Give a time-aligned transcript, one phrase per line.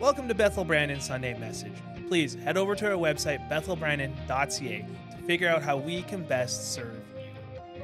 [0.00, 1.74] Welcome to Bethel Brandon Sunday Message.
[2.08, 6.98] Please head over to our website, bethelbrandon.ca, to figure out how we can best serve
[7.14, 7.82] you.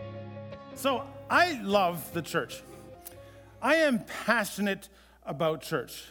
[0.74, 2.62] So I love the church.
[3.60, 4.88] I am passionate
[5.26, 6.04] about church.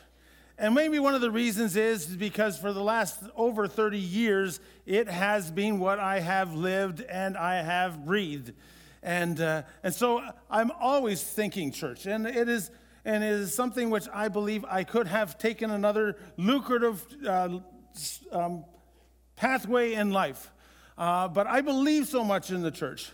[0.60, 5.08] And maybe one of the reasons is because for the last over 30 years, it
[5.08, 8.54] has been what I have lived and I have breathed.
[9.02, 12.06] And, uh, and so I'm always thinking church.
[12.06, 12.70] And it is,
[13.06, 17.59] and it is something which I believe I could have taken another lucrative uh,
[18.32, 18.66] um,
[19.36, 20.52] pathway in life.
[20.98, 23.12] Uh, but I believe so much in the church.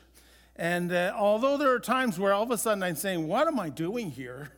[0.56, 3.60] And uh, although there are times where all of a sudden I'm saying, What am
[3.60, 4.52] I doing here?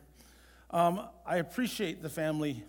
[0.70, 2.62] Um, I appreciate the family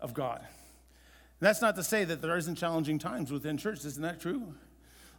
[0.00, 0.38] of God.
[0.38, 3.84] And that's not to say that there isn't challenging times within church.
[3.84, 4.54] Isn't that true?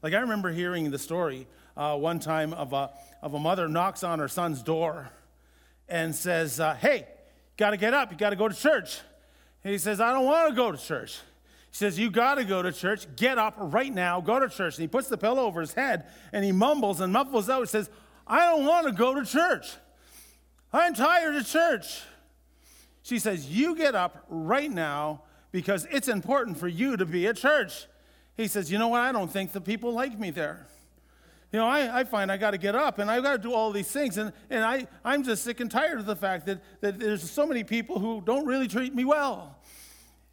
[0.02, 2.92] Like I remember hearing the story uh, one time of a,
[3.22, 5.10] of a mother knocks on her son's door
[5.88, 7.08] and says, uh, Hey,
[7.58, 8.12] got to get up.
[8.12, 9.00] You got to go to church.
[9.64, 11.20] And he says, I don't want to go to church.
[11.72, 13.06] He says, You got to go to church.
[13.16, 14.22] Get up right now.
[14.22, 14.76] Go to church.
[14.76, 17.62] And he puts the pillow over his head and he mumbles and muffles out.
[17.62, 17.90] He says,
[18.26, 19.68] I don't want to go to church.
[20.74, 22.02] I'm tired of church.
[23.04, 25.22] She says, You get up right now
[25.52, 27.88] because it's important for you to be at church.
[28.36, 29.02] He says, You know what?
[29.02, 30.68] I don't think the people like me there.
[31.52, 33.54] You know, I, I find I got to get up and I've got to do
[33.54, 34.18] all these things.
[34.18, 37.46] And, and I, I'm just sick and tired of the fact that, that there's so
[37.46, 39.58] many people who don't really treat me well.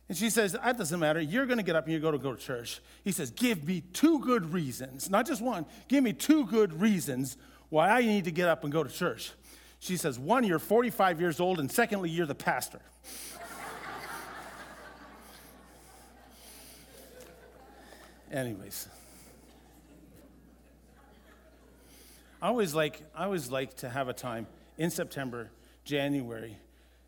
[0.09, 1.21] And she says, That doesn't matter.
[1.21, 2.81] You're going to get up and you're going to go to church.
[3.05, 7.37] He says, Give me two good reasons, not just one, give me two good reasons
[7.69, 9.33] why I need to get up and go to church.
[9.79, 12.81] She says, One, you're 45 years old, and secondly, you're the pastor.
[18.33, 18.89] Anyways,
[22.45, 25.49] I always like I always like to have a time in September,
[25.83, 26.59] January,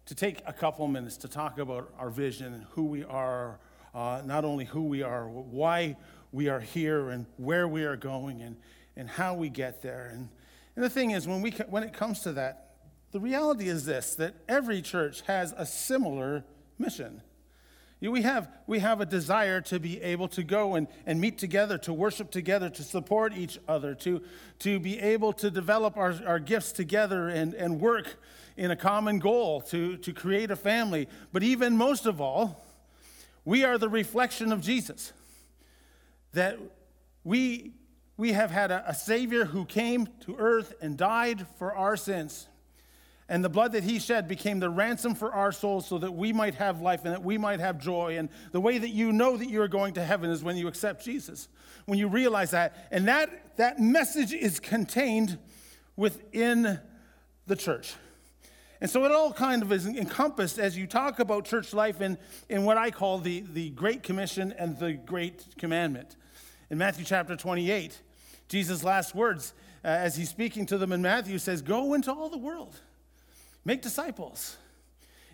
[0.07, 3.59] to take a couple minutes to talk about our vision who we are,
[3.95, 5.99] uh, not only who we are, why
[6.33, 8.57] we are here, and where we are going, and,
[8.97, 10.09] and how we get there.
[10.11, 10.31] And,
[10.75, 12.71] and the thing is, when, we, when it comes to that,
[13.13, 16.45] the reality is this that every church has a similar
[16.79, 17.21] mission.
[18.01, 21.79] We, have, we have a desire to be able to go and, and meet together,
[21.79, 24.23] to worship together, to support each other, to,
[24.61, 28.17] to be able to develop our, our gifts together and, and work
[28.59, 31.09] in a common goal, to, to create a family.
[31.33, 32.63] But even most of all,
[33.47, 35.13] we are the reflection of Jesus.
[36.33, 36.59] That
[37.25, 37.73] we,
[38.19, 42.47] we have had a, a Savior who came to earth and died for our sins.
[43.29, 46.33] And the blood that he shed became the ransom for our souls so that we
[46.33, 48.19] might have life and that we might have joy.
[48.19, 51.05] And the way that you know that you're going to heaven is when you accept
[51.05, 51.49] Jesus,
[51.87, 52.87] when you realize that.
[52.93, 55.39] And that, that message is contained
[55.97, 56.79] within
[57.49, 57.95] the church.
[58.81, 62.19] And so it all kind of is encompassed as you talk about church life in,
[62.49, 66.15] in what I call the, the Great Commission and the Great Commandment.
[66.71, 68.01] In Matthew chapter 28,
[68.49, 69.53] Jesus' last words,
[69.85, 72.81] uh, as he's speaking to them in Matthew, says, Go into all the world
[73.67, 74.57] Make disciples.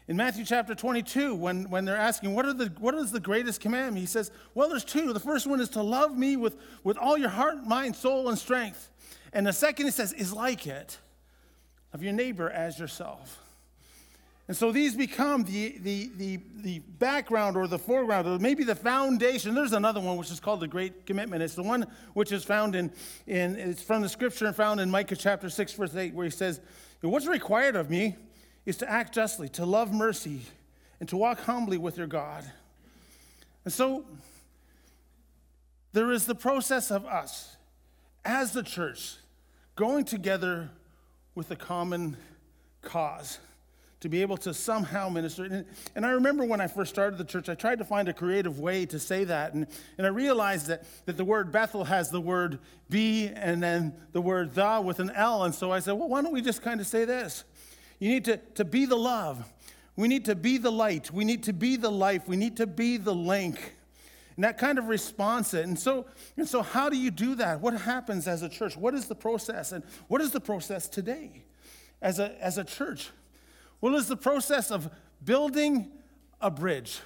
[0.09, 3.61] In Matthew chapter 22, when, when they're asking, what, are the, what is the greatest
[3.61, 3.99] commandment?
[3.99, 5.13] He says, Well, there's two.
[5.13, 8.39] The first one is to love me with, with all your heart, mind, soul, and
[8.39, 8.89] strength.
[9.35, 10.99] And the second, he says, is like it
[11.93, 13.39] of your neighbor as yourself.
[14.49, 18.75] And so these become the, the, the, the background or the foreground or maybe the
[18.75, 19.55] foundation.
[19.55, 21.43] There's another one which is called the Great Commitment.
[21.43, 22.93] It's the one which is found in,
[23.27, 26.31] in it's from the scripture and found in Micah chapter 6, verse 8, where he
[26.31, 26.61] says,
[27.03, 28.17] What's required of me
[28.67, 30.41] is to act justly, to love mercy,
[30.99, 32.45] and to walk humbly with your God.
[33.65, 34.05] And so
[35.93, 37.57] there is the process of us
[38.25, 39.17] as the church
[39.77, 40.71] going together
[41.35, 42.17] with a common
[42.83, 43.39] cause
[44.03, 45.45] to be able to somehow minister.
[45.45, 45.65] And,
[45.95, 48.59] and, I remember when I first started the church, I tried to find a creative
[48.59, 49.55] way to say that.
[49.55, 52.59] And, and I realized that, that the word Bethel has the word
[52.91, 55.45] be and then the word the with an L.
[55.45, 57.45] And so I said, well, why don't we just kind of say this?
[58.01, 59.51] You need to, to be the love.
[59.95, 61.13] We need to be the light.
[61.13, 62.27] We need to be the life.
[62.27, 63.77] We need to be the link.
[64.35, 65.55] And that kind of response.
[65.55, 66.07] And so,
[66.37, 67.61] and so how do you do that?
[67.61, 68.77] What happens as a church?
[68.77, 69.71] What is the process?
[69.71, 71.45] And what is the process today
[72.01, 73.11] as a, as a church?
[73.83, 74.89] Well, it's the process of
[75.25, 75.91] building
[76.41, 77.01] a bridge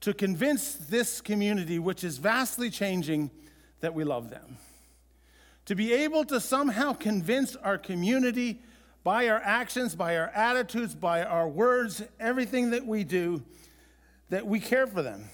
[0.00, 3.30] to convince this community, which is vastly changing,
[3.80, 4.56] that we love them.
[5.66, 8.62] To be able to somehow convince our community
[9.04, 13.42] by our actions, by our attitudes, by our words, everything that we do,
[14.30, 15.26] that we care for them.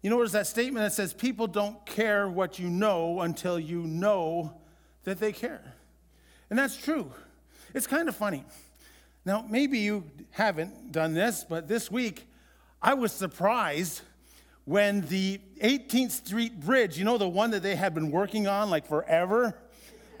[0.00, 3.82] You know, there's that statement that says, People don't care what you know until you
[3.82, 4.54] know
[5.04, 5.74] that they care.
[6.48, 7.12] And that's true.
[7.74, 8.44] It's kind of funny.
[9.24, 12.26] Now, maybe you haven't done this, but this week
[12.80, 14.00] I was surprised
[14.64, 18.70] when the 18th Street Bridge, you know, the one that they had been working on
[18.70, 19.54] like forever,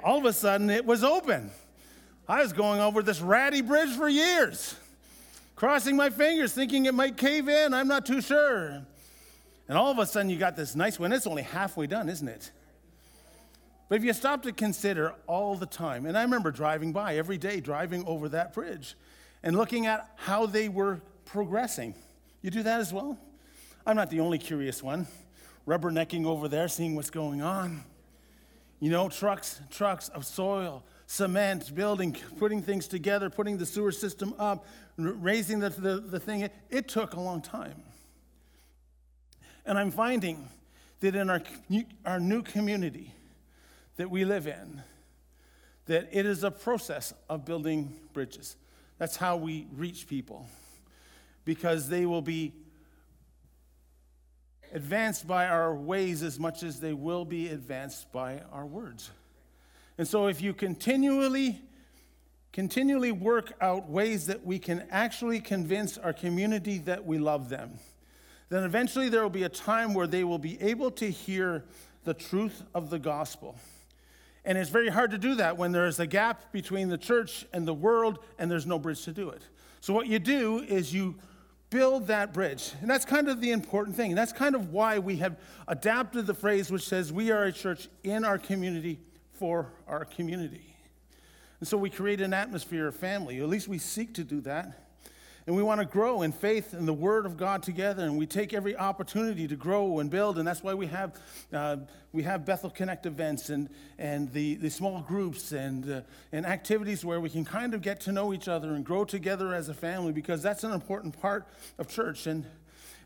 [0.04, 1.50] all of a sudden it was open.
[2.28, 4.76] I was going over this ratty bridge for years,
[5.56, 7.74] crossing my fingers, thinking it might cave in.
[7.74, 8.82] I'm not too sure.
[9.68, 11.12] And all of a sudden, you got this nice one.
[11.12, 12.50] It's only halfway done, isn't it?
[13.88, 17.38] But if you stop to consider all the time, and I remember driving by every
[17.38, 18.94] day, driving over that bridge
[19.42, 21.94] and looking at how they were progressing.
[22.40, 23.18] You do that as well?
[23.86, 25.06] I'm not the only curious one.
[25.66, 27.84] Rubbernecking over there, seeing what's going on.
[28.80, 34.34] You know, trucks, trucks of soil, cement, building, putting things together, putting the sewer system
[34.38, 36.48] up, raising the, the, the thing.
[36.70, 37.82] It took a long time.
[39.64, 40.48] And I'm finding
[41.00, 41.42] that in our,
[42.04, 43.12] our new community
[44.02, 44.82] that we live in,
[45.86, 48.56] that it is a process of building bridges.
[48.98, 50.48] That's how we reach people,
[51.44, 52.52] because they will be
[54.72, 59.12] advanced by our ways as much as they will be advanced by our words.
[59.98, 61.60] And so if you continually
[62.52, 67.78] continually work out ways that we can actually convince our community that we love them,
[68.48, 71.62] then eventually there will be a time where they will be able to hear
[72.02, 73.56] the truth of the gospel.
[74.44, 77.46] And it's very hard to do that when there is a gap between the church
[77.52, 79.42] and the world and there's no bridge to do it.
[79.80, 81.16] So, what you do is you
[81.70, 82.72] build that bridge.
[82.80, 84.12] And that's kind of the important thing.
[84.12, 85.36] And that's kind of why we have
[85.66, 89.00] adapted the phrase which says, We are a church in our community
[89.32, 90.76] for our community.
[91.60, 93.40] And so we create an atmosphere of family.
[93.40, 94.81] At least we seek to do that.
[95.46, 98.04] And we want to grow in faith and the Word of God together.
[98.04, 100.38] And we take every opportunity to grow and build.
[100.38, 101.18] And that's why we have,
[101.52, 101.78] uh,
[102.12, 103.68] we have Bethel Connect events and,
[103.98, 106.00] and the, the small groups and, uh,
[106.30, 109.52] and activities where we can kind of get to know each other and grow together
[109.52, 112.28] as a family because that's an important part of church.
[112.28, 112.44] And,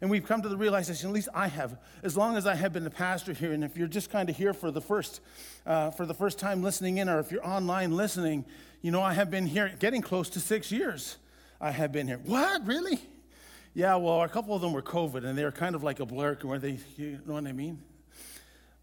[0.03, 2.73] and we've come to the realization, at least I have, as long as I have
[2.73, 5.21] been the pastor here, and if you're just kind of here for the first,
[5.65, 8.45] uh, for the first time listening in, or if you're online listening,
[8.83, 11.17] you know, I have been here getting close to six years.
[11.61, 12.21] I have been here.
[12.25, 13.01] What, really?
[13.75, 16.07] Yeah, well, a couple of them were COVID, and they were kind of like a
[16.07, 17.83] blur, where they, you know what I mean?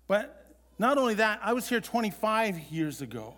[0.07, 3.33] But not only that, I was here 25 years ago.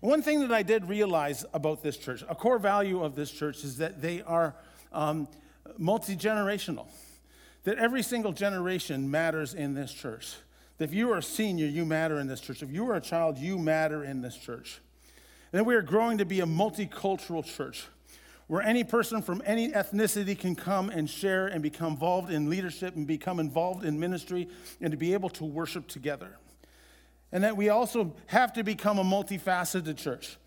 [0.00, 3.30] And one thing that I did realize about this church, a core value of this
[3.30, 4.54] church, is that they are
[4.92, 5.28] um,
[5.76, 6.86] multi generational.
[7.64, 10.34] That every single generation matters in this church.
[10.78, 12.62] That if you are a senior, you matter in this church.
[12.62, 14.80] If you are a child, you matter in this church.
[15.52, 17.86] And we are growing to be a multicultural church
[18.48, 22.96] where any person from any ethnicity can come and share and become involved in leadership
[22.96, 24.48] and become involved in ministry
[24.80, 26.36] and to be able to worship together.
[27.30, 30.38] And that we also have to become a multifaceted church,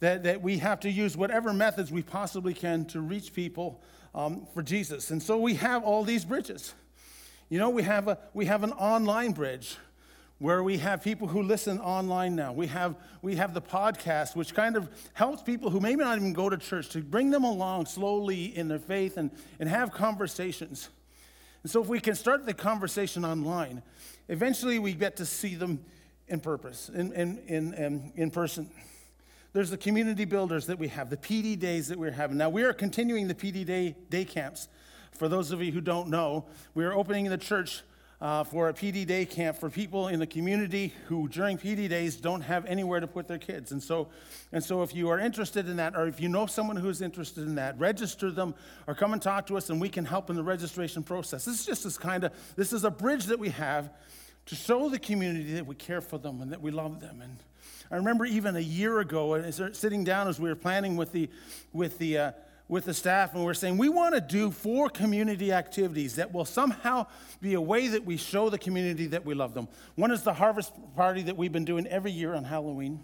[0.00, 3.82] that, that we have to use whatever methods we possibly can to reach people
[4.14, 5.10] um, for Jesus.
[5.10, 6.72] And so we have all these bridges.
[7.50, 9.76] You know, we have, a, we have an online bridge
[10.44, 12.52] where we have people who listen online now.
[12.52, 16.34] We have, we have the podcast, which kind of helps people who maybe not even
[16.34, 20.90] go to church to bring them along slowly in their faith and, and have conversations.
[21.62, 23.82] And so, if we can start the conversation online,
[24.28, 25.82] eventually we get to see them
[26.28, 28.68] in purpose, in, in, in, in, in person.
[29.54, 32.36] There's the community builders that we have, the PD days that we're having.
[32.36, 34.68] Now, we are continuing the PD day, day camps.
[35.12, 36.44] For those of you who don't know,
[36.74, 37.82] we are opening the church
[38.20, 42.16] uh, for a PD day camp for people in the community who during PD days
[42.16, 43.72] don't have anywhere to put their kids.
[43.72, 44.08] And so,
[44.52, 47.02] and so if you are interested in that, or if you know someone who is
[47.02, 48.54] interested in that, register them
[48.86, 51.44] or come and talk to us and we can help in the registration process.
[51.44, 53.90] This is just this kind of, this is a bridge that we have
[54.46, 57.20] to show the community that we care for them and that we love them.
[57.22, 57.38] And
[57.90, 61.28] I remember even a year ago, sitting down as we were planning with the,
[61.72, 62.32] with the, uh,
[62.68, 66.46] with the staff and we're saying we want to do four community activities that will
[66.46, 67.06] somehow
[67.40, 69.68] be a way that we show the community that we love them.
[69.96, 73.00] One is the harvest party that we've been doing every year on Halloween.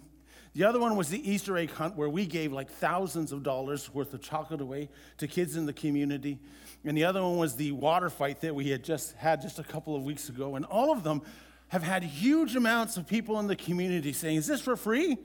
[0.55, 3.93] The other one was the Easter egg hunt where we gave like thousands of dollars
[3.95, 4.89] worth of chocolate away
[5.19, 6.39] to kids in the community.
[6.85, 9.63] And the other one was the water fight that we had just had just a
[9.63, 10.57] couple of weeks ago.
[10.57, 11.23] And all of them
[11.69, 15.19] have had huge amounts of people in the community saying, Is this for free?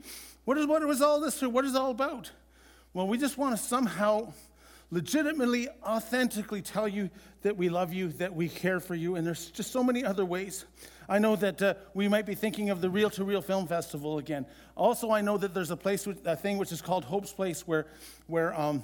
[0.44, 1.48] What is what was all this for?
[1.48, 2.30] What is all about?
[2.96, 4.32] Well, we just want to somehow
[4.90, 7.10] legitimately, authentically tell you
[7.42, 10.24] that we love you, that we care for you, and there's just so many other
[10.24, 10.64] ways.
[11.06, 14.16] I know that uh, we might be thinking of the Real to Real Film Festival
[14.16, 14.46] again.
[14.76, 17.84] Also, I know that there's a place, a thing which is called Hope's Place, where,
[18.28, 18.82] where um,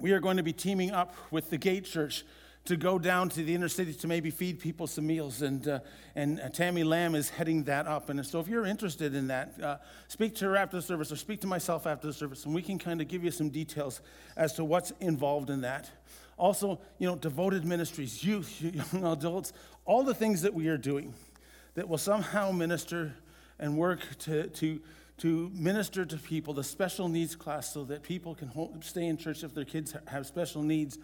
[0.00, 2.24] we are going to be teaming up with the Gate Church
[2.66, 5.42] to go down to the inner city to maybe feed people some meals.
[5.42, 5.80] And, uh,
[6.14, 8.10] and uh, Tammy Lamb is heading that up.
[8.10, 9.76] And so if you're interested in that, uh,
[10.08, 12.62] speak to her after the service or speak to myself after the service, and we
[12.62, 14.00] can kind of give you some details
[14.36, 15.90] as to what's involved in that.
[16.38, 18.60] also, you know, devoted ministries, youth,
[18.92, 19.52] young adults,
[19.84, 21.14] all the things that we are doing
[21.74, 23.14] that will somehow minister
[23.58, 24.80] and work to, to,
[25.18, 28.50] to minister to people, the special needs class, so that people can
[28.82, 30.98] stay in church if their kids have special needs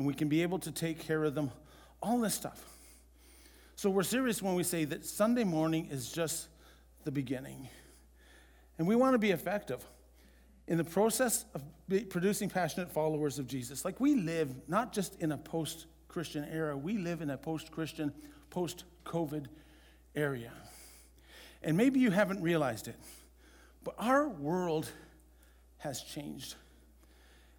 [0.00, 1.50] and we can be able to take care of them,
[2.02, 2.64] all this stuff.
[3.76, 6.48] So we're serious when we say that Sunday morning is just
[7.04, 7.68] the beginning.
[8.78, 9.84] And we want to be effective
[10.66, 11.62] in the process of
[12.08, 13.84] producing passionate followers of Jesus.
[13.84, 17.70] Like we live not just in a post Christian era, we live in a post
[17.70, 18.10] Christian,
[18.48, 19.48] post COVID
[20.16, 20.52] area.
[21.62, 22.96] And maybe you haven't realized it,
[23.84, 24.90] but our world
[25.76, 26.54] has changed.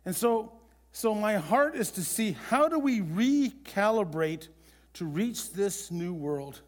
[0.06, 0.54] And so,
[0.92, 4.48] so my heart is to see how do we recalibrate
[4.94, 6.62] to reach this new world?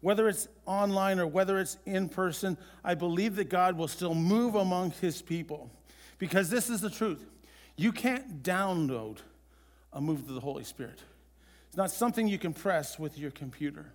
[0.00, 4.54] Whether it's online or whether it's in person, I believe that God will still move
[4.54, 5.70] among his people.
[6.18, 7.24] Because this is the truth.
[7.76, 9.18] You can't download
[9.92, 11.00] a move of the Holy Spirit.
[11.68, 13.86] It's not something you can press with your computer.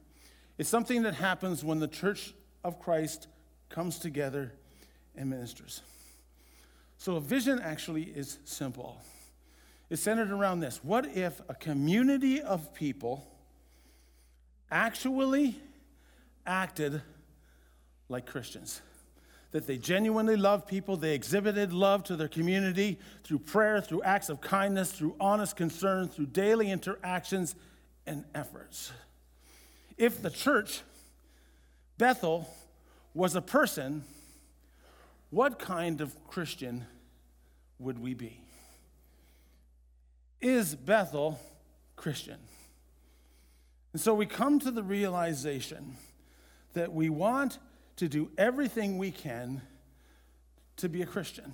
[0.58, 2.34] It's something that happens when the church
[2.64, 3.28] of Christ
[3.70, 4.52] comes together
[5.16, 5.82] and ministers.
[6.98, 9.00] So a vision actually is simple.
[9.90, 10.84] It's centered around this.
[10.84, 13.28] What if a community of people
[14.70, 15.56] actually
[16.46, 17.02] acted
[18.08, 18.82] like Christians?
[19.52, 24.30] That they genuinely loved people, they exhibited love to their community through prayer, through acts
[24.30, 27.56] of kindness, through honest concern, through daily interactions
[28.06, 28.92] and efforts.
[29.98, 30.82] If the church,
[31.98, 32.48] Bethel,
[33.16, 34.04] was a person,
[35.32, 36.86] what kind of Christian
[37.80, 38.40] would we be?
[40.42, 41.40] Is Bethel
[41.96, 42.38] Christian?
[43.94, 45.96] And so we come to the realization
[46.74, 47.58] that we want
[47.98, 49.62] to do everything we can
[50.78, 51.54] to be a Christian.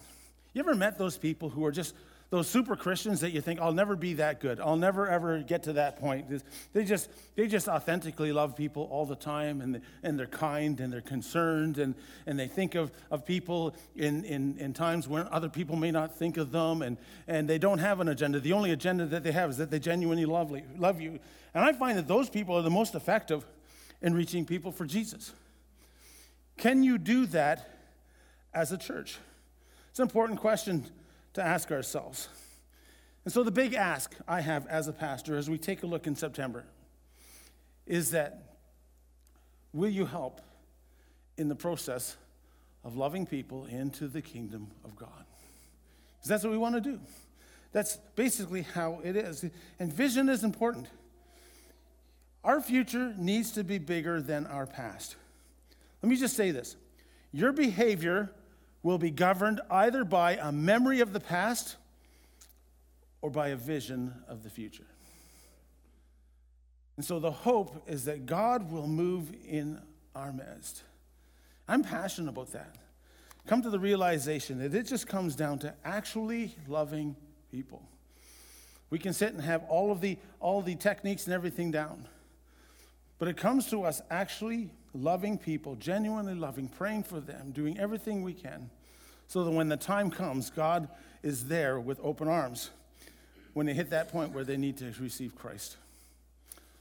[0.53, 1.95] You ever met those people who are just
[2.35, 4.59] those super Christians that you think, I'll never be that good.
[4.59, 6.27] I'll never ever get to that point.
[6.73, 10.91] They just, they just authentically love people all the time and, and they're kind and
[10.91, 15.47] they're concerned and, and they think of, of people in, in, in times when other
[15.47, 18.41] people may not think of them and, and they don't have an agenda.
[18.41, 21.19] The only agenda that they have is that they genuinely love, love you.
[21.53, 23.45] And I find that those people are the most effective
[24.01, 25.31] in reaching people for Jesus.
[26.57, 27.69] Can you do that
[28.53, 29.19] as a church?
[29.89, 30.83] It's an important question
[31.35, 32.27] to ask ourselves.
[33.23, 36.07] And so, the big ask I have as a pastor as we take a look
[36.07, 36.65] in September
[37.85, 38.57] is that
[39.73, 40.41] will you help
[41.37, 42.17] in the process
[42.83, 45.25] of loving people into the kingdom of God?
[46.17, 46.99] Because that's what we want to do.
[47.71, 49.45] That's basically how it is.
[49.79, 50.87] And vision is important.
[52.43, 55.15] Our future needs to be bigger than our past.
[56.01, 56.77] Let me just say this
[57.33, 58.31] your behavior
[58.85, 61.75] will be governed either by a memory of the past
[63.19, 64.85] or by a vision of the future.
[66.95, 69.81] And so the hope is that God will move in
[70.15, 70.83] our midst.
[71.67, 72.75] I'm passionate about that.
[73.47, 77.15] Come to the realization that it just comes down to actually loving
[77.51, 77.81] people.
[78.91, 82.07] We can sit and have all of the all the techniques and everything down.
[83.17, 88.23] But it comes to us actually loving people, genuinely loving, praying for them, doing everything
[88.23, 88.69] we can
[89.27, 90.87] so that when the time comes, God
[91.23, 92.69] is there with open arms
[93.53, 95.77] when they hit that point where they need to receive Christ.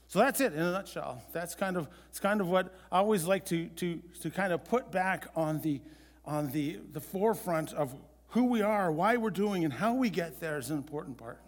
[0.07, 1.21] So that's it in a nutshell.
[1.33, 4.63] That's kind of, it's kind of what I always like to, to, to kind of
[4.63, 5.81] put back on, the,
[6.23, 7.93] on the, the forefront of
[8.29, 11.39] who we are, why we're doing, and how we get there is an important part.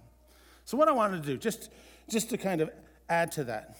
[0.65, 1.69] So, what I wanted to do, just,
[2.09, 2.69] just to kind of
[3.09, 3.77] add to that,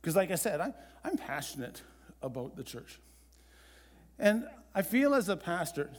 [0.00, 0.72] because like I said, I,
[1.04, 1.82] I'm passionate
[2.22, 2.98] about the church.
[4.18, 5.90] And I feel as a pastor,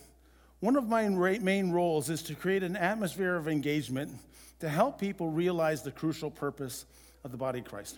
[0.59, 4.11] one of my main roles is to create an atmosphere of engagement
[4.59, 6.85] to help people realize the crucial purpose
[7.23, 7.97] of the body of Christ.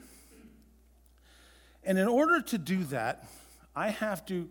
[1.83, 3.25] And in order to do that,
[3.75, 4.49] I have to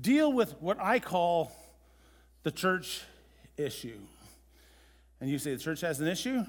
[0.00, 1.52] deal with what I call
[2.42, 3.02] the church
[3.56, 3.98] issue.
[5.20, 6.44] And you say the church has an issue?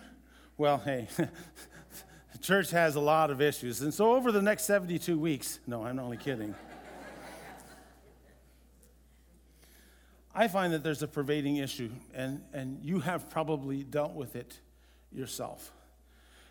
[0.57, 1.07] Well, hey,
[2.39, 3.81] the church has a lot of issues.
[3.81, 6.55] And so over the next 72 weeks, no, I'm only kidding.
[10.33, 14.59] I find that there's a pervading issue, and, and you have probably dealt with it
[15.11, 15.71] yourself.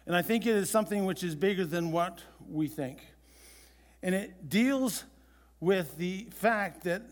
[0.05, 3.01] And I think it is something which is bigger than what we think.
[4.03, 5.05] And it deals
[5.61, 7.03] with the fact that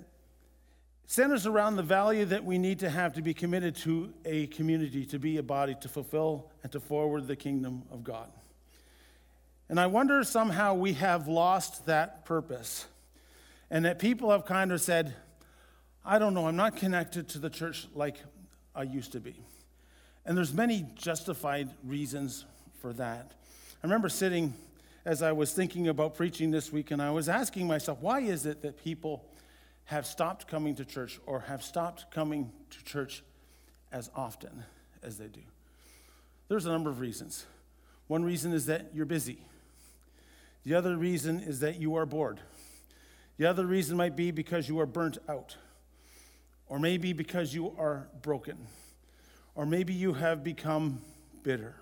[1.06, 5.06] centers around the value that we need to have to be committed to a community,
[5.06, 8.30] to be a body, to fulfill and to forward the kingdom of God.
[9.68, 12.86] And I wonder somehow we have lost that purpose.
[13.70, 15.14] And that people have kind of said,
[16.04, 18.16] I don't know, I'm not connected to the church like
[18.74, 19.40] I used to be.
[20.24, 22.44] And there's many justified reasons
[22.80, 23.32] for that.
[23.82, 24.54] I remember sitting
[25.04, 28.44] as I was thinking about preaching this week, and I was asking myself, why is
[28.44, 29.24] it that people
[29.84, 33.22] have stopped coming to church or have stopped coming to church
[33.92, 34.64] as often
[35.02, 35.42] as they do?
[36.48, 37.46] There's a number of reasons.
[38.08, 39.38] One reason is that you're busy.
[40.66, 42.40] The other reason is that you are bored.
[43.36, 45.56] The other reason might be because you are burnt out,
[46.66, 48.66] or maybe because you are broken,
[49.54, 51.02] or maybe you have become
[51.44, 51.76] bitter,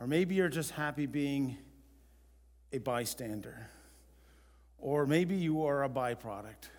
[0.00, 1.58] or maybe you're just happy being
[2.72, 3.68] a bystander,
[4.78, 6.70] or maybe you are a byproduct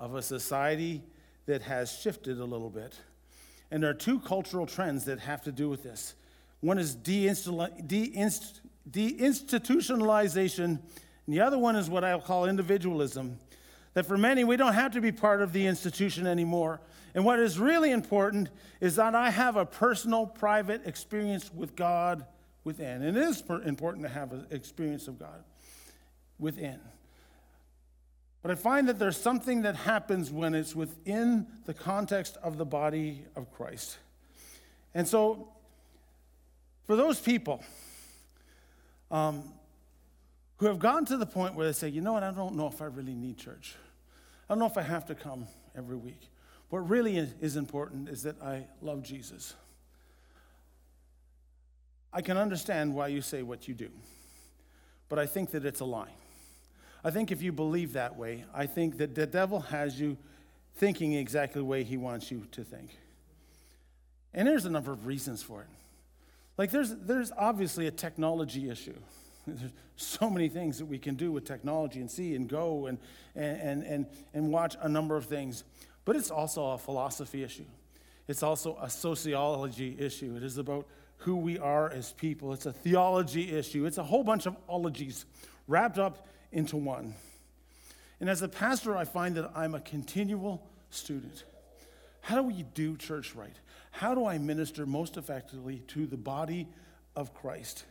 [0.00, 1.00] of a society
[1.46, 2.98] that has shifted a little bit.
[3.70, 6.16] And there are two cultural trends that have to do with this.
[6.58, 6.96] One is
[8.90, 10.78] deinstitutionalization
[11.28, 13.38] and the other one is what I'll call individualism.
[13.92, 16.80] That for many, we don't have to be part of the institution anymore.
[17.14, 18.48] And what is really important
[18.80, 22.24] is that I have a personal, private experience with God
[22.64, 23.02] within.
[23.02, 25.44] And it is important to have an experience of God
[26.38, 26.80] within.
[28.40, 32.64] But I find that there's something that happens when it's within the context of the
[32.64, 33.98] body of Christ.
[34.94, 35.52] And so,
[36.86, 37.62] for those people,
[39.10, 39.44] um,
[40.58, 42.66] who have gotten to the point where they say, you know what, I don't know
[42.66, 43.74] if I really need church.
[44.48, 45.46] I don't know if I have to come
[45.76, 46.28] every week.
[46.70, 49.54] What really is important is that I love Jesus.
[52.12, 53.90] I can understand why you say what you do,
[55.08, 56.12] but I think that it's a lie.
[57.04, 60.16] I think if you believe that way, I think that the devil has you
[60.74, 62.96] thinking exactly the way he wants you to think.
[64.34, 65.68] And there's a number of reasons for it.
[66.58, 68.98] Like, there's, there's obviously a technology issue.
[69.46, 72.98] There's so many things that we can do with technology and see and go and,
[73.34, 75.64] and, and, and watch a number of things.
[76.04, 77.64] But it's also a philosophy issue.
[78.26, 80.36] It's also a sociology issue.
[80.36, 80.86] It is about
[81.18, 82.52] who we are as people.
[82.52, 83.86] It's a theology issue.
[83.86, 85.24] It's a whole bunch of ologies
[85.66, 87.14] wrapped up into one.
[88.20, 91.44] And as a pastor, I find that I'm a continual student.
[92.20, 93.56] How do we do church right?
[93.90, 96.68] How do I minister most effectively to the body
[97.16, 97.84] of Christ?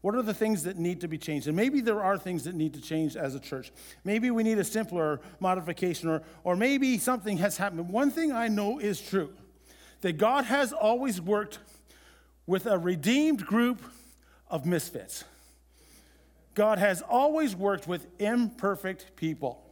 [0.00, 1.48] What are the things that need to be changed?
[1.48, 3.72] And maybe there are things that need to change as a church.
[4.04, 7.88] Maybe we need a simpler modification, or, or maybe something has happened.
[7.88, 9.32] One thing I know is true
[10.00, 11.58] that God has always worked
[12.46, 13.82] with a redeemed group
[14.48, 15.24] of misfits.
[16.54, 19.67] God has always worked with imperfect people.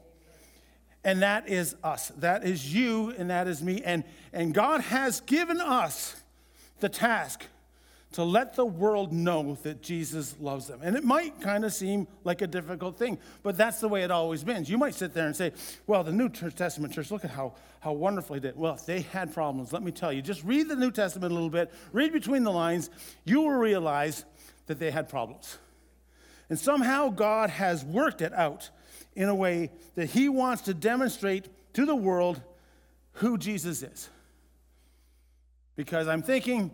[1.07, 2.11] And that is us.
[2.19, 3.81] That is you, and that is me.
[3.85, 6.17] And, and God has given us
[6.81, 7.45] the task
[8.15, 10.81] to let the world know that Jesus loves them.
[10.83, 14.11] And it might kind of seem like a difficult thing, but that's the way it
[14.11, 14.65] always been.
[14.65, 15.53] You might sit there and say,
[15.87, 18.57] well, the New Testament church, look at how, how wonderfully did.
[18.57, 20.23] Well, they had problems, let me tell you.
[20.23, 22.91] Just read the New Testament a little bit, read between the lines,
[23.25, 24.25] you will realize
[24.67, 25.59] that they had problems.
[26.49, 28.71] And somehow God has worked it out
[29.17, 32.41] in a way that He wants to demonstrate to the world
[33.15, 34.09] who Jesus is.
[35.75, 36.71] Because I'm thinking,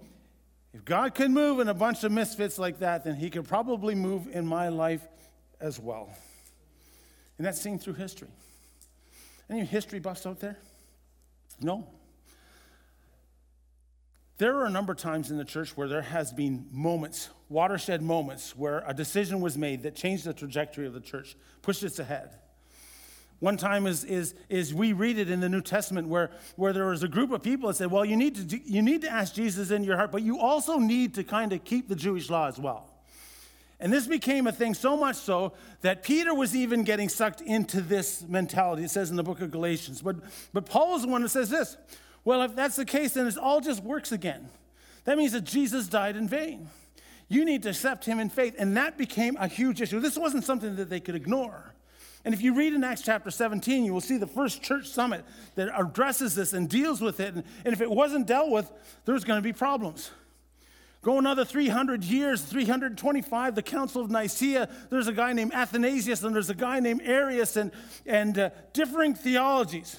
[0.75, 3.95] if God can move in a bunch of misfits like that, then He could probably
[3.95, 5.07] move in my life
[5.61, 6.11] as well.
[7.39, 8.29] And that's seen through history.
[9.49, 10.59] Any history buffs out there?
[11.61, 11.87] No.
[14.39, 18.03] There are a number of times in the church where there has been moments, watershed
[18.03, 21.99] moments, where a decision was made that changed the trajectory of the church, pushed us
[21.99, 22.31] ahead.
[23.41, 26.87] One time is, is, is we read it in the New Testament where, where there
[26.87, 29.35] was a group of people that said, well, you need, to, you need to ask
[29.35, 32.47] Jesus in your heart, but you also need to kind of keep the Jewish law
[32.47, 32.89] as well.
[33.81, 37.81] And this became a thing so much so that Peter was even getting sucked into
[37.81, 38.85] this mentality.
[38.85, 40.03] It says in the book of Galatians.
[40.03, 40.17] But,
[40.53, 41.77] but Paul is the one that says this
[42.25, 44.49] well, if that's the case, then it all just works again.
[45.05, 46.71] That means that Jesus died in vain.
[47.33, 48.55] You need to accept him in faith.
[48.59, 50.01] And that became a huge issue.
[50.01, 51.73] This wasn't something that they could ignore.
[52.27, 55.25] And if you read in Acts chapter 17, you will see the first church summit
[55.55, 57.35] that addresses this and deals with it.
[57.35, 58.71] And, if it wasn't dealt with,
[59.07, 60.11] there's going to be problems.
[61.01, 66.33] Go another 300 years, 325, the Council of Nicaea, there's a guy named Athanasius and
[66.33, 67.73] there's a guy named Arius and,
[68.07, 69.97] and uh, differing theologies.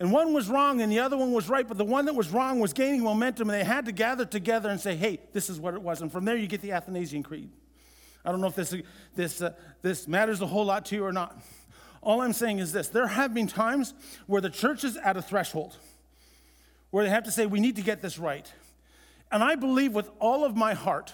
[0.00, 2.30] And one was wrong and the other one was right, but the one that was
[2.30, 5.60] wrong was gaining momentum and they had to gather together and say, hey, this is
[5.60, 6.02] what it was.
[6.02, 7.50] And from there you get the Athanasian Creed.
[8.24, 8.74] I don't know if this,
[9.14, 9.52] this, uh,
[9.82, 11.38] this matters a whole lot to you or not.
[12.02, 13.94] All I'm saying is this there have been times
[14.26, 15.76] where the church is at a threshold
[16.90, 18.52] where they have to say, we need to get this right.
[19.30, 21.12] And I believe with all of my heart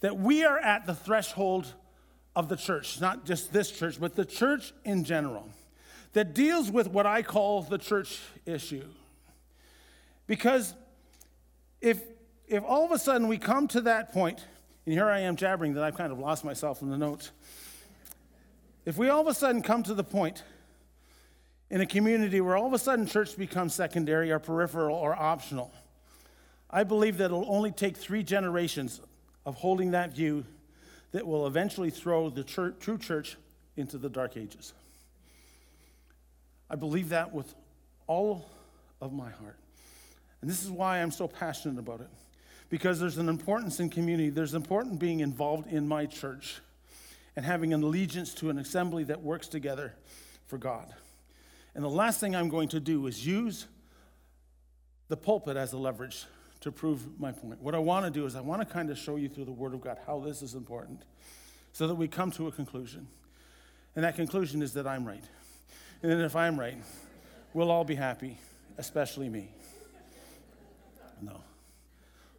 [0.00, 1.74] that we are at the threshold
[2.34, 5.48] of the church, not just this church, but the church in general,
[6.12, 8.84] that deals with what I call the church issue.
[10.26, 10.74] Because
[11.80, 12.02] if,
[12.46, 14.44] if all of a sudden we come to that point,
[14.84, 17.30] and here I am jabbering that I've kind of lost myself in the notes.
[18.84, 20.42] If we all of a sudden come to the point
[21.70, 25.70] in a community where all of a sudden church becomes secondary or peripheral or optional,
[26.70, 29.00] I believe that it'll only take three generations
[29.44, 30.44] of holding that view
[31.12, 33.36] that will eventually throw the church, true church
[33.76, 34.72] into the dark ages.
[36.70, 37.54] I believe that with
[38.06, 38.48] all
[39.00, 39.58] of my heart.
[40.40, 42.08] And this is why I'm so passionate about it.
[42.70, 46.60] Because there's an importance in community, there's important being involved in my church
[47.34, 49.94] and having an allegiance to an assembly that works together
[50.46, 50.92] for God.
[51.74, 53.66] And the last thing I'm going to do is use
[55.08, 56.24] the pulpit as a leverage
[56.60, 57.62] to prove my point.
[57.62, 59.52] What I want to do is I want to kind of show you through the
[59.52, 61.02] Word of God how this is important
[61.72, 63.06] so that we come to a conclusion.
[63.94, 65.24] And that conclusion is that I'm right.
[66.02, 66.78] And then if I'm right,
[67.52, 68.38] we'll all be happy,
[68.76, 69.50] especially me.
[71.20, 71.40] No.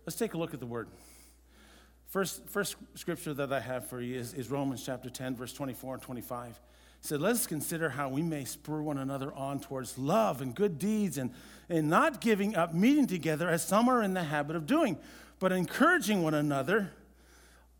[0.06, 0.88] Let's take a look at the Word.
[2.08, 5.96] First, first scripture that I have for you is, is Romans chapter 10, verse 24
[5.96, 6.60] and 25
[7.02, 10.80] said, Let us consider how we may spur one another on towards love and good
[10.80, 11.32] deeds and,
[11.70, 14.98] and not giving up meeting together as some are in the habit of doing,
[15.40, 16.92] but encouraging one another,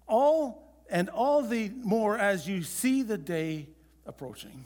[0.08, 3.68] all and all the more as you see the day
[4.06, 4.66] approaching.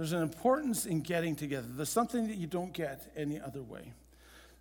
[0.00, 1.66] There's an importance in getting together.
[1.68, 3.92] There's something that you don't get any other way.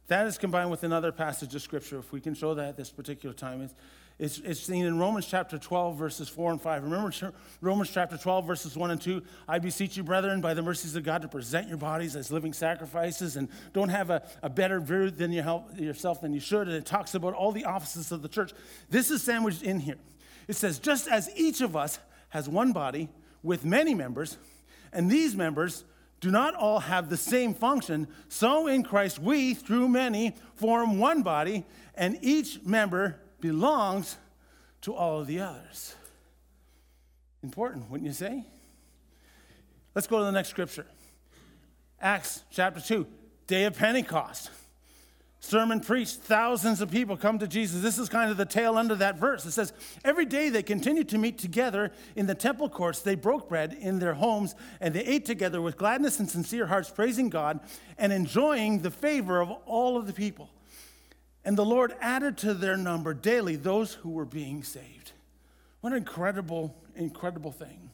[0.07, 2.89] That is combined with another passage of scripture, if we can show that at this
[2.89, 3.61] particular time.
[3.61, 3.73] It's,
[4.19, 6.83] it's, it's seen in Romans chapter 12, verses 4 and 5.
[6.83, 9.23] Remember Romans chapter 12, verses 1 and 2?
[9.47, 12.51] I beseech you, brethren, by the mercies of God, to present your bodies as living
[12.51, 16.67] sacrifices and don't have a, a better view than you help yourself than you should.
[16.67, 18.51] And it talks about all the offices of the church.
[18.89, 19.99] This is sandwiched in here.
[20.49, 21.97] It says, just as each of us
[22.27, 23.07] has one body
[23.41, 24.37] with many members,
[24.91, 25.83] and these members
[26.19, 31.23] do not all have the same function, so in Christ we, through many, form one
[31.23, 34.17] body, and each member belongs
[34.81, 35.95] to all of the others.
[37.41, 38.45] Important, wouldn't you say?
[39.95, 40.85] Let's go to the next scripture
[42.01, 43.05] Acts chapter 2,
[43.47, 44.49] day of Pentecost.
[45.41, 47.81] Sermon preached, thousands of people come to Jesus.
[47.81, 49.45] This is kind of the tail end of that verse.
[49.45, 49.71] It says,
[50.03, 52.99] Every day they continued to meet together in the temple courts.
[52.99, 56.89] They broke bread in their homes and they ate together with gladness and sincere hearts,
[56.89, 57.61] praising God
[57.97, 60.49] and enjoying the favor of all of the people.
[61.45, 65.13] And the Lord added to their number daily those who were being saved.
[65.79, 67.89] What an incredible, incredible thing.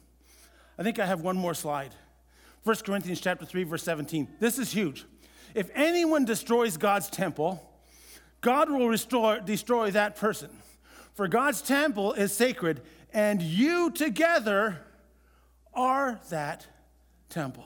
[0.76, 1.94] I think I have one more slide.
[2.64, 4.26] 1 Corinthians chapter 3, verse 17.
[4.40, 5.04] This is huge.
[5.56, 7.66] If anyone destroys God's temple,
[8.42, 10.50] God will restore, destroy that person.
[11.14, 14.82] For God's temple is sacred, and you together
[15.72, 16.66] are that
[17.30, 17.64] temple.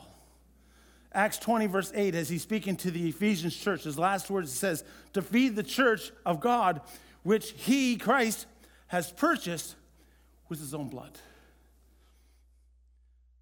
[1.12, 4.84] Acts 20, verse 8, as he's speaking to the Ephesians church, his last words says,
[5.14, 6.82] To feed the church of God,
[7.24, 8.46] which he, Christ,
[8.86, 9.74] has purchased
[10.48, 11.18] with his own blood.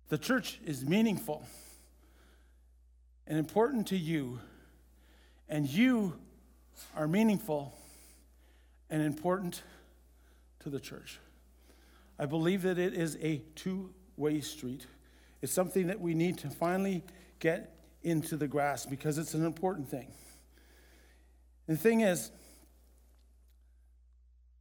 [0.08, 1.44] The church is meaningful
[3.28, 4.40] and important to you,
[5.50, 6.14] and you
[6.96, 7.74] are meaningful
[8.88, 9.62] and important
[10.60, 11.18] to the church.
[12.18, 14.86] I believe that it is a two way street.
[15.42, 17.04] It's something that we need to finally
[17.38, 20.08] get into the grasp because it's an important thing.
[21.66, 22.30] The thing is,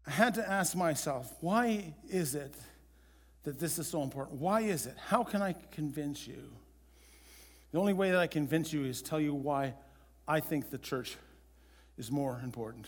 [0.05, 2.53] I had to ask myself, why is it
[3.43, 4.41] that this is so important?
[4.41, 4.95] Why is it?
[5.07, 6.51] How can I convince you?
[7.71, 9.73] The only way that I convince you is tell you why
[10.27, 11.17] I think the church
[11.97, 12.87] is more important.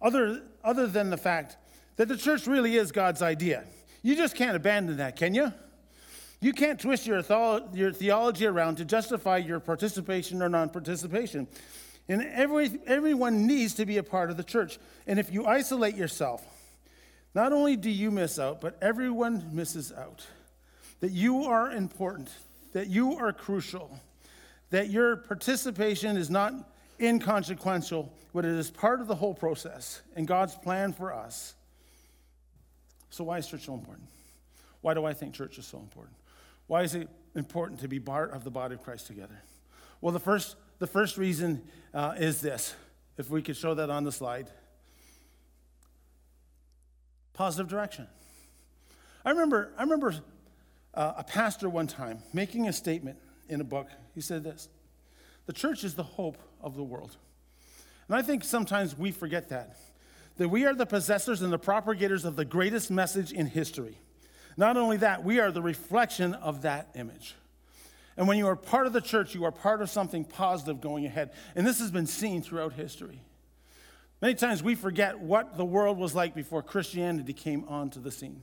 [0.00, 1.56] Other, other than the fact
[1.96, 3.64] that the church really is God's idea.
[4.02, 5.52] You just can't abandon that, can you?
[6.40, 7.22] You can't twist your,
[7.72, 11.48] your theology around to justify your participation or non participation.
[12.08, 14.78] And every, everyone needs to be a part of the church.
[15.06, 16.46] And if you isolate yourself,
[17.34, 20.26] not only do you miss out, but everyone misses out.
[21.00, 22.30] That you are important,
[22.72, 23.98] that you are crucial,
[24.70, 26.52] that your participation is not
[27.00, 31.54] inconsequential, but it is part of the whole process and God's plan for us.
[33.10, 34.08] So, why is church so important?
[34.80, 36.16] Why do I think church is so important?
[36.66, 39.40] Why is it important to be part of the body of Christ together?
[40.00, 41.62] Well, the first, the first reason
[41.94, 42.74] uh, is this.
[43.16, 44.48] If we could show that on the slide
[47.38, 48.08] positive direction.
[49.24, 50.12] I remember, I remember
[50.94, 53.88] uh, a pastor one time making a statement in a book.
[54.14, 54.68] He said this
[55.46, 57.16] The church is the hope of the world.
[58.08, 59.76] And I think sometimes we forget that,
[60.38, 63.98] that we are the possessors and the propagators of the greatest message in history.
[64.56, 67.34] Not only that, we are the reflection of that image.
[68.16, 71.06] And when you are part of the church, you are part of something positive going
[71.06, 71.30] ahead.
[71.54, 73.20] And this has been seen throughout history.
[74.20, 78.42] Many times we forget what the world was like before Christianity came onto the scene.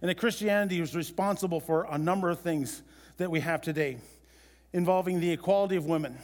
[0.00, 2.82] And that Christianity was responsible for a number of things
[3.18, 3.98] that we have today,
[4.72, 6.16] involving the equality of women,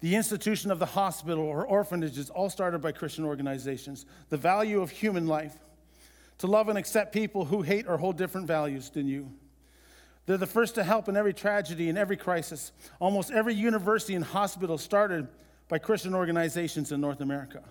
[0.00, 4.90] the institution of the hospital or orphanages, all started by Christian organizations, the value of
[4.90, 5.54] human life,
[6.38, 9.32] to love and accept people who hate or hold different values than you.
[10.26, 12.72] They're the first to help in every tragedy and every crisis.
[12.98, 15.28] Almost every university and hospital started
[15.68, 17.62] by Christian organizations in North America.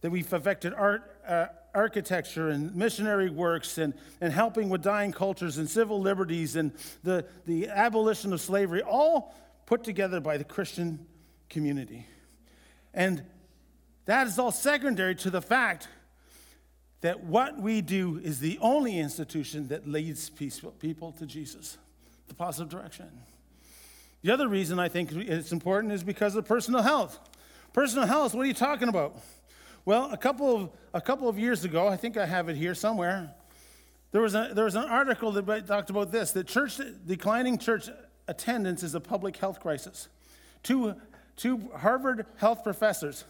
[0.00, 5.58] That we've affected art, uh, architecture and missionary works and, and helping with dying cultures
[5.58, 9.34] and civil liberties and the, the abolition of slavery, all
[9.66, 11.06] put together by the Christian
[11.48, 12.06] community.
[12.92, 13.22] And
[14.04, 15.88] that is all secondary to the fact
[17.00, 21.78] that what we do is the only institution that leads people to Jesus,
[22.28, 23.08] the positive direction.
[24.22, 27.18] The other reason I think it's important is because of personal health.
[27.72, 29.16] Personal health, what are you talking about?
[29.84, 32.74] Well, a couple of, a couple of years ago, I think I have it here
[32.74, 33.34] somewhere,
[34.12, 37.88] there was, a, there was an article that talked about this that church, declining church
[38.28, 40.08] attendance is a public health crisis.
[40.62, 40.94] Two,
[41.36, 43.24] two Harvard health professors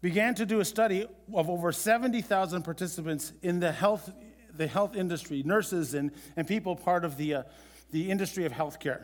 [0.00, 4.10] began to do a study of over 70,000 participants in the health,
[4.56, 7.42] the health industry, nurses and, and people part of the, uh,
[7.90, 9.02] the industry of healthcare.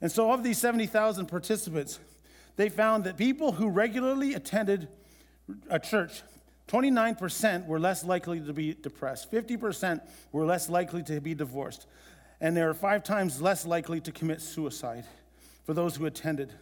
[0.00, 1.98] And so, of these 70,000 participants,
[2.56, 4.88] they found that people who regularly attended
[5.68, 6.22] a church,
[6.68, 10.00] 29% were less likely to be depressed, 50%
[10.32, 11.86] were less likely to be divorced,
[12.40, 15.04] and they are five times less likely to commit suicide
[15.64, 16.52] for those who attended.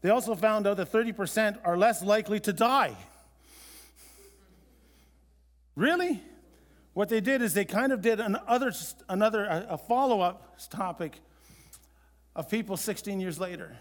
[0.00, 2.96] They also found out that 30% are less likely to die.
[5.74, 6.20] Really?
[6.92, 8.72] What they did is they kind of did another,
[9.08, 11.18] another a follow up topic
[12.36, 13.76] of people 16 years later,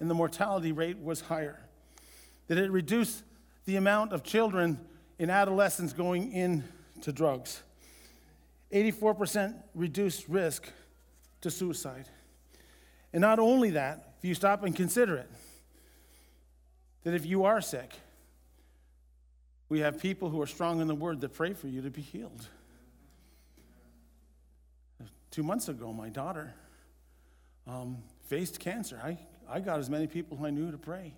[0.00, 1.60] and the mortality rate was higher.
[2.48, 3.22] That it reduced
[3.64, 4.78] the amount of children
[5.18, 7.62] in adolescence going into drugs.
[8.72, 10.68] 84% reduced risk
[11.40, 12.06] to suicide.
[13.12, 15.30] And not only that, if you stop and consider it,
[17.02, 17.94] that if you are sick,
[19.68, 22.02] we have people who are strong in the word that pray for you to be
[22.02, 22.46] healed.
[25.30, 26.54] Two months ago, my daughter
[27.66, 29.00] um, faced cancer.
[29.02, 29.18] I,
[29.48, 31.14] I got as many people I knew to pray.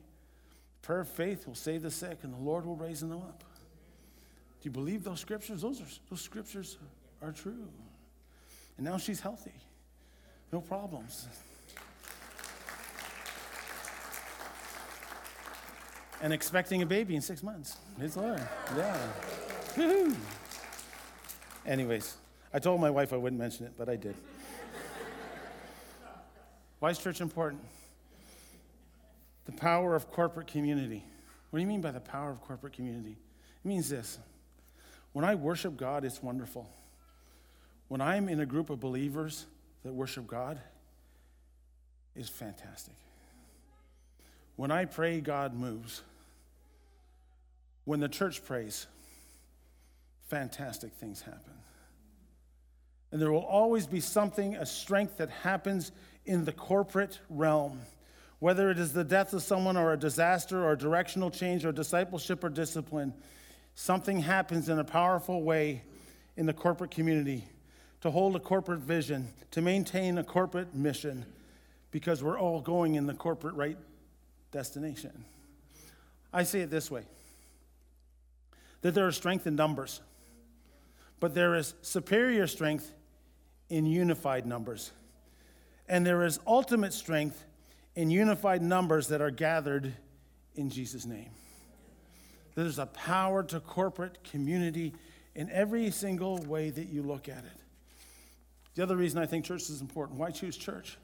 [0.83, 3.45] Prayer of faith will save the sick, and the Lord will raise them up.
[4.61, 5.63] Do you believe those scriptures?
[5.63, 6.77] Those, are, those scriptures
[7.23, 7.69] are true.
[8.77, 9.55] And now she's healthy,
[10.53, 11.29] no problems.
[16.23, 17.77] and expecting a baby in six months.
[17.99, 18.41] It's Lord.
[18.77, 18.97] Yeah.
[19.77, 20.15] Woo-hoo.
[21.67, 22.17] Anyways,
[22.55, 24.15] I told my wife I wouldn't mention it, but I did.
[26.79, 27.63] Why is church important?
[29.47, 31.05] The power of corporate community.
[31.51, 33.17] What do you mean by the power of corporate community?
[33.65, 34.19] It means this
[35.13, 36.71] when I worship God, it's wonderful.
[37.89, 39.47] When I'm in a group of believers
[39.85, 40.59] that worship God,
[42.17, 42.95] it's fantastic.
[44.57, 46.03] When I pray, God moves.
[47.85, 48.87] When the church prays,
[50.29, 51.53] fantastic things happen.
[53.11, 55.93] And there will always be something, a strength that happens
[56.25, 57.81] in the corporate realm.
[58.43, 62.43] Whether it is the death of someone or a disaster or directional change or discipleship
[62.43, 63.15] or discipline,
[63.77, 65.85] something happens in a powerful way
[66.37, 67.45] in the corporate community
[68.01, 71.25] to hold a corporate vision, to maintain a corporate mission,
[71.93, 73.77] because we're all going in the corporate right
[74.51, 75.25] destination.
[76.33, 77.05] I say it this way
[78.81, 80.01] that there is strength in numbers,
[81.21, 82.93] but there is superior strength
[83.69, 84.91] in unified numbers.
[85.89, 87.45] And there is ultimate strength
[87.95, 89.93] in unified numbers that are gathered
[90.55, 91.31] in Jesus' name.
[92.55, 94.95] There's a power to corporate community
[95.35, 97.59] in every single way that you look at it.
[98.75, 100.97] The other reason I think church is important why choose church?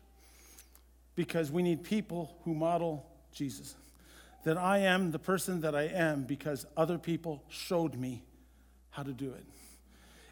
[1.15, 3.75] Because we need people who model Jesus
[4.45, 8.23] that I am the person that I am because other people showed me
[8.91, 9.45] how to do it.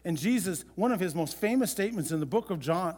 [0.05, 2.95] And Jesus, one of his most famous statements in the book of John,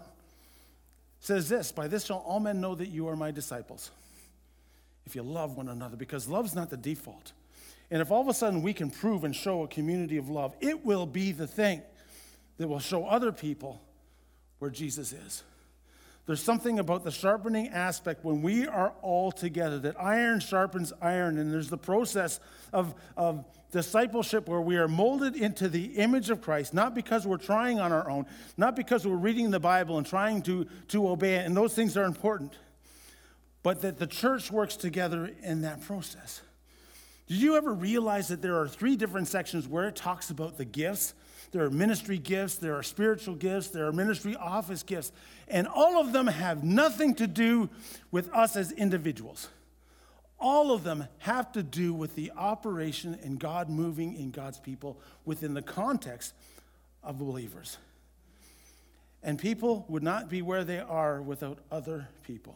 [1.19, 3.91] says this By this shall all men know that you are my disciples.
[5.05, 7.33] If you love one another, because love's not the default.
[7.91, 10.55] And if all of a sudden we can prove and show a community of love,
[10.59, 11.81] it will be the thing
[12.57, 13.81] that will show other people
[14.59, 15.43] where Jesus is.
[16.29, 21.39] There's something about the sharpening aspect when we are all together, that iron sharpens iron,
[21.39, 22.39] and there's the process
[22.71, 27.37] of, of discipleship where we are molded into the image of Christ, not because we're
[27.37, 31.33] trying on our own, not because we're reading the Bible and trying to, to obey
[31.33, 32.53] it, and those things are important,
[33.63, 36.43] but that the church works together in that process.
[37.25, 40.65] Did you ever realize that there are three different sections where it talks about the
[40.65, 41.15] gifts?
[41.51, 45.11] There are ministry gifts, there are spiritual gifts, there are ministry office gifts,
[45.47, 47.69] and all of them have nothing to do
[48.11, 49.49] with us as individuals.
[50.39, 54.99] All of them have to do with the operation and God moving in God's people
[55.25, 56.33] within the context
[57.03, 57.77] of believers.
[59.21, 62.55] And people would not be where they are without other people.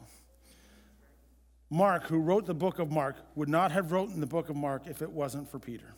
[1.69, 4.83] Mark, who wrote the book of Mark, would not have written the book of Mark
[4.87, 5.93] if it wasn't for Peter.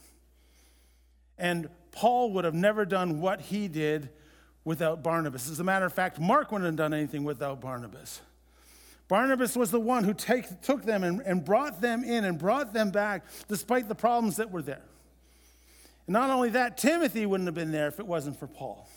[1.37, 4.09] And Paul would have never done what he did
[4.63, 5.49] without Barnabas.
[5.49, 8.21] As a matter of fact, Mark wouldn't have done anything without Barnabas.
[9.07, 12.73] Barnabas was the one who take, took them and, and brought them in and brought
[12.73, 14.81] them back despite the problems that were there.
[16.07, 18.89] And not only that, Timothy wouldn't have been there if it wasn't for Paul.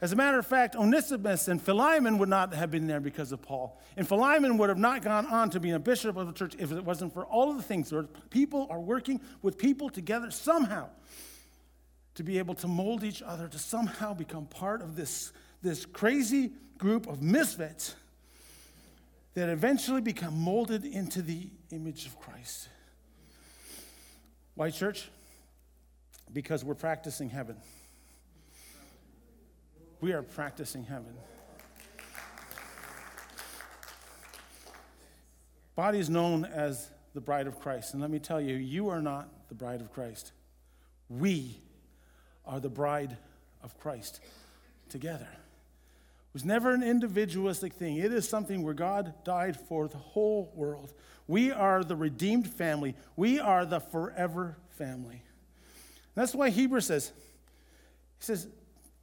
[0.00, 3.42] As a matter of fact, Onesimus and Philemon would not have been there because of
[3.42, 3.78] Paul.
[3.96, 6.72] And Philemon would have not gone on to be a bishop of the church if
[6.72, 10.88] it wasn't for all of the things where people are working with people together somehow
[12.14, 16.52] to be able to mold each other, to somehow become part of this, this crazy
[16.78, 17.94] group of misfits
[19.34, 22.68] that eventually become molded into the image of Christ.
[24.54, 25.08] Why, church?
[26.32, 27.56] Because we're practicing heaven.
[30.00, 31.14] We are practicing heaven.
[35.76, 37.94] Body is known as the bride of Christ.
[37.94, 40.32] And let me tell you, you are not the bride of Christ.
[41.08, 41.58] We
[42.46, 43.16] are the bride
[43.62, 44.20] of Christ
[44.88, 45.28] together.
[45.30, 47.96] It was never an individualistic thing.
[47.96, 50.92] It is something where God died for the whole world.
[51.26, 52.94] We are the redeemed family.
[53.16, 55.22] We are the forever family.
[56.14, 57.12] That's why Hebrews says,
[58.18, 58.46] he says,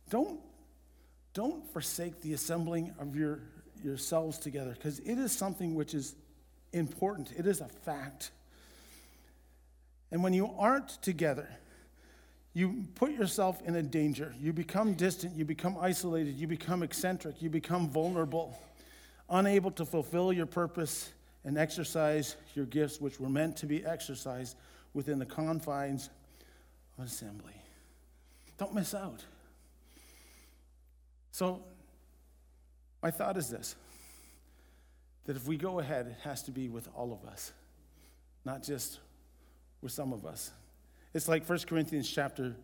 [0.10, 0.40] don't
[1.38, 3.42] don't forsake the assembling of your,
[3.84, 6.16] yourselves together because it is something which is
[6.74, 7.32] important.
[7.38, 8.32] It is a fact.
[10.12, 11.48] And when you aren't together,
[12.58, 14.34] you put yourself in a danger.
[14.42, 18.60] You become distant, you become isolated, you become eccentric, you become vulnerable,
[19.30, 21.12] unable to fulfill your purpose
[21.44, 24.58] and exercise your gifts, which were meant to be exercised
[24.96, 26.10] within the confines
[26.98, 27.54] of assembly.
[28.58, 29.24] Don't miss out.
[31.30, 31.62] So,
[33.04, 33.76] my thought is this
[35.26, 37.52] that if we go ahead, it has to be with all of us,
[38.46, 38.98] not just
[39.80, 40.50] with some of us.
[41.18, 42.56] It's like 1 Corinthians chapter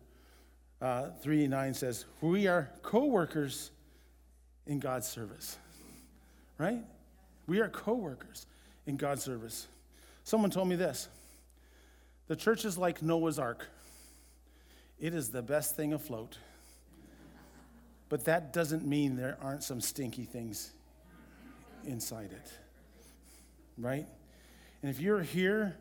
[0.80, 3.72] uh, 3 9 says, We are co workers
[4.64, 5.58] in God's service,
[6.56, 6.78] right?
[7.48, 8.46] We are co workers
[8.86, 9.66] in God's service.
[10.22, 11.08] Someone told me this
[12.28, 13.66] the church is like Noah's ark,
[15.00, 16.38] it is the best thing afloat.
[18.08, 20.70] But that doesn't mean there aren't some stinky things
[21.84, 22.52] inside it.
[23.76, 24.06] Right?
[24.80, 25.74] And if you're here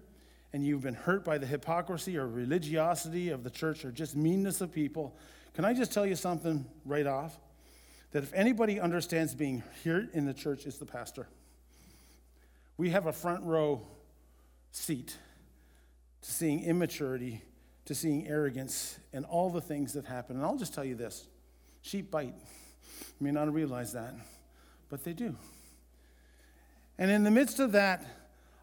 [0.53, 4.61] and you've been hurt by the hypocrisy or religiosity of the church or just meanness
[4.61, 5.17] of people,
[5.55, 7.37] can I just tell you something right off?
[8.11, 11.27] That if anybody understands being here in the church, it's the pastor.
[12.77, 13.81] We have a front row
[14.71, 15.17] seat
[16.21, 17.41] to seeing immaturity,
[17.85, 20.35] to seeing arrogance, and all the things that happen.
[20.35, 21.27] And I'll just tell you this
[21.81, 22.35] Sheep bite.
[23.19, 24.13] You may not realize that,
[24.89, 25.35] but they do.
[26.97, 28.05] And in the midst of that,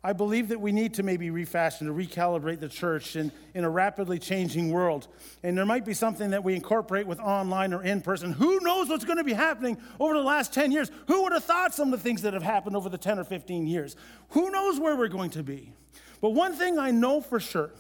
[0.03, 3.71] I believe that we need to maybe refashion to recalibrate the church in, in a
[3.71, 5.09] rapidly changing world.
[5.43, 8.33] And there might be something that we incorporate with online or in person.
[8.33, 10.91] Who knows what's going to be happening over the last 10 years?
[11.09, 13.25] Who would have thought some of the things that have happened over the 10 or
[13.25, 13.95] 15 years?
[14.31, 15.75] Who knows where we're going to be?
[16.23, 17.71] But one thing I know for sure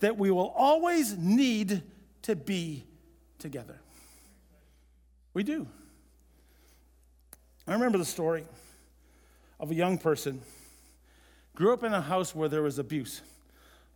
[0.00, 1.82] that we will always need
[2.22, 2.86] to be
[3.38, 3.78] together.
[5.34, 5.66] We do.
[7.66, 8.46] I remember the story
[9.60, 10.40] of a young person
[11.58, 13.20] grew up in a house where there was abuse.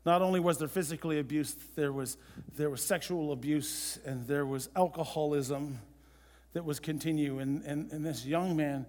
[0.04, 2.16] Not only was there physically abuse, there was,
[2.56, 5.78] there was sexual abuse and there was alcoholism
[6.54, 7.38] that was continue.
[7.38, 8.84] And, and, and this young man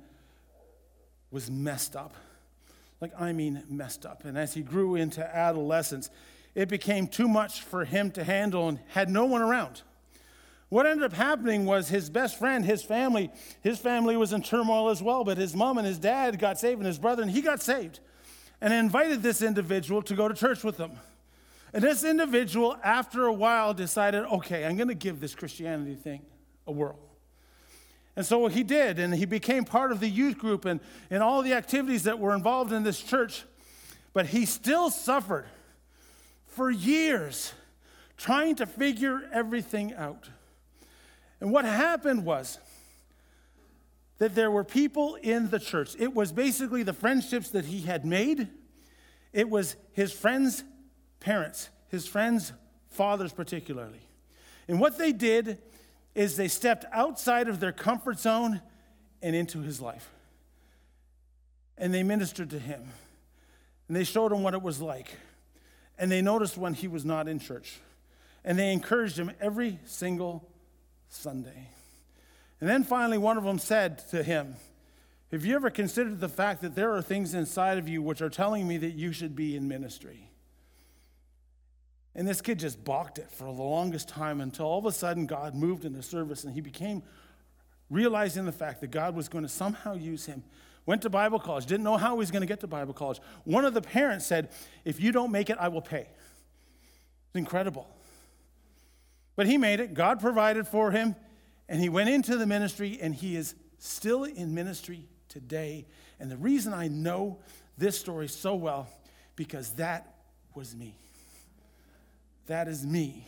[1.30, 2.16] was messed up.
[3.00, 4.26] Like, I mean, messed up.
[4.26, 6.10] And as he grew into adolescence,
[6.56, 9.84] it became too much for him to handle and had no one around.
[10.70, 13.30] What ended up happening was his best friend, his family,
[13.62, 16.80] his family was in turmoil as well, but his mom and his dad got saved
[16.80, 18.00] and his brother, and he got saved.
[18.64, 20.94] And invited this individual to go to church with them.
[21.74, 26.22] And this individual, after a while, decided, okay, I'm going to give this Christianity thing
[26.66, 26.98] a whirl.
[28.16, 31.42] And so he did, and he became part of the youth group and, and all
[31.42, 33.44] the activities that were involved in this church.
[34.14, 35.48] But he still suffered
[36.46, 37.52] for years
[38.16, 40.30] trying to figure everything out.
[41.42, 42.60] And what happened was
[44.20, 45.96] that there were people in the church.
[46.00, 48.48] It was basically the friendships that he had made,
[49.32, 50.64] it was his friends'
[51.20, 52.54] parents, his friends,
[52.90, 54.02] fathers particularly.
[54.68, 55.58] And what they did
[56.16, 58.62] is they stepped outside of their comfort zone
[59.22, 60.10] and into his life.
[61.78, 62.84] And they ministered to him.
[63.88, 65.18] And they showed him what it was like.
[65.98, 67.80] And they noticed when he was not in church.
[68.46, 70.48] And they encouraged him every single
[71.10, 71.70] Sunday.
[72.64, 74.56] And then finally, one of them said to him,
[75.34, 78.30] Have you ever considered the fact that there are things inside of you which are
[78.30, 80.32] telling me that you should be in ministry?
[82.16, 85.26] And this kid just balked it for the longest time until all of a sudden
[85.26, 87.04] God moved in the service and he became
[87.90, 90.42] realizing the fact that God was going to somehow use him.
[90.86, 93.20] Went to Bible college, didn't know how he was going to get to Bible college.
[93.44, 94.52] One of the parents said,
[94.86, 96.08] If you don't make it, I will pay.
[97.28, 97.90] It's incredible.
[99.36, 101.18] But he made it, God provided for him,
[101.74, 105.88] and he went into the ministry, and he is still in ministry today.
[106.20, 107.40] And the reason I know
[107.80, 108.88] this story so well,
[109.36, 110.14] because that
[110.54, 110.94] was me.
[112.46, 113.26] That is me.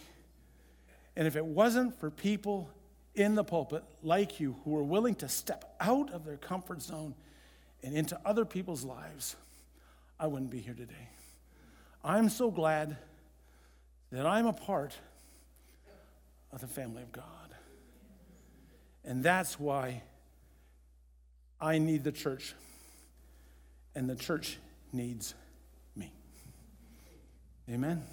[1.15, 2.69] And if it wasn't for people
[3.15, 7.15] in the pulpit like you who were willing to step out of their comfort zone
[7.81, 9.35] and into other people's lives,
[10.19, 11.09] I wouldn't be here today.
[12.03, 12.95] I'm so glad
[14.11, 14.95] that I'm a part
[16.51, 17.44] of the family of God.
[19.05, 20.01] And that's why
[21.61, 22.53] I need the church,
[23.93, 24.57] and the church
[24.91, 25.33] needs
[25.95, 26.11] me.
[27.69, 28.03] Amen.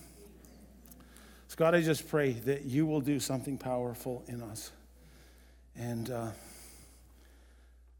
[1.62, 4.72] God, I just pray that you will do something powerful in us.
[5.76, 6.30] And uh,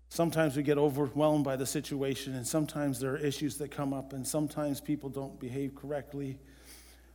[0.09, 4.15] sometimes we get overwhelmed by the situation, and sometimes there are issues that come up,
[4.15, 6.41] and sometimes people don't behave correctly.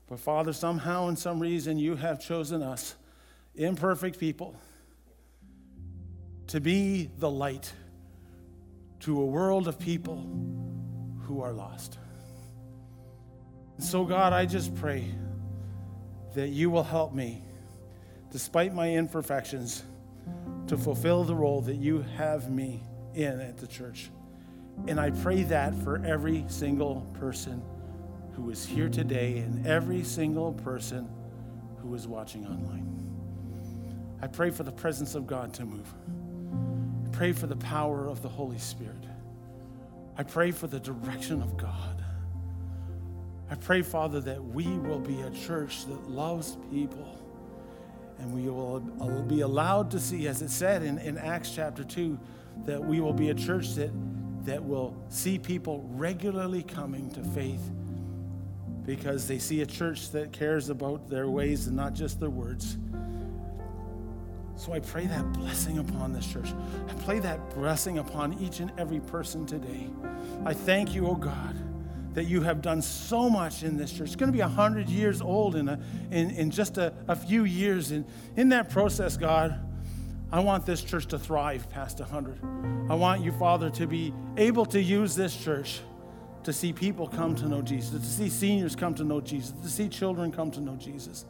[0.08, 2.96] But, Father, somehow, in some reason, you have chosen us,
[3.58, 4.56] imperfect people,
[6.48, 7.72] to be the light
[9.02, 10.18] to a world of people
[11.24, 11.98] who are lost.
[13.78, 15.14] And so, God, I just pray
[16.36, 17.44] that you will help me,
[18.32, 19.84] despite my imperfections,
[20.68, 22.82] to fulfill the role that you have me
[23.14, 24.10] in at the church.
[24.88, 27.62] And I pray that for every single person
[28.34, 31.10] who is here today and every single person
[31.82, 32.94] who is watching online.
[34.22, 35.94] I pray for the presence of God to move.
[37.18, 39.04] I pray for the power of the Holy Spirit.
[40.20, 42.04] I pray for the direction of God.
[43.50, 47.20] I pray, Father, that we will be a church that loves people
[48.20, 48.82] and we will
[49.28, 52.20] be allowed to see, as it said in, in Acts chapter 2,
[52.68, 53.90] that we will be a church that,
[54.46, 57.72] that will see people regularly coming to faith
[58.86, 62.78] because they see a church that cares about their ways and not just their words.
[64.58, 66.50] So I pray that blessing upon this church.
[66.90, 69.90] I pray that blessing upon each and every person today.
[70.46, 71.56] I thank you, oh God
[72.18, 74.08] that you have done so much in this church.
[74.08, 75.80] It's going to be 100 years old in, a,
[76.10, 77.92] in, in just a, a few years.
[77.92, 78.06] And
[78.36, 79.60] in that process, God,
[80.32, 82.40] I want this church to thrive past 100.
[82.90, 85.80] I want you, Father, to be able to use this church
[86.42, 89.70] to see people come to know Jesus, to see seniors come to know Jesus, to
[89.70, 91.26] see children come to know Jesus.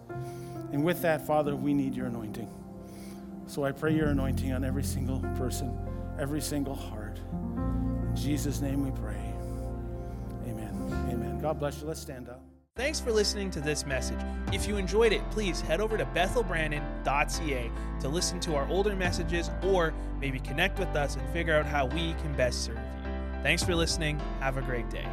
[0.71, 2.47] And with that, Father, we need your anointing.
[3.47, 5.75] So I pray your anointing on every single person,
[6.19, 7.19] every single heart.
[7.31, 9.33] In Jesus' name we pray.
[10.47, 10.75] Amen.
[11.09, 11.39] Amen.
[11.41, 11.87] God bless you.
[11.87, 12.41] Let's stand up.
[12.75, 14.19] Thanks for listening to this message.
[14.53, 17.71] If you enjoyed it, please head over to bethelbrandon.ca
[18.01, 21.87] to listen to our older messages or maybe connect with us and figure out how
[21.87, 23.41] we can best serve you.
[23.41, 24.19] Thanks for listening.
[24.41, 25.07] Have a great day.